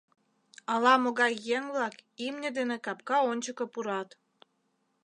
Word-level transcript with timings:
Ала-могай 0.73 1.33
еҥ-влак 1.55 1.95
имне 2.25 2.49
дене 2.57 2.75
капка 2.85 3.17
ончыко 3.29 3.65
пурат. 3.73 4.09